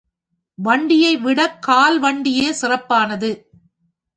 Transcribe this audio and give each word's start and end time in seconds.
வண்டியைவிடக் 0.57 1.59
கால் 1.59 2.01
வண்டியே 2.01 2.49
சிறப்பானது. 2.51 3.31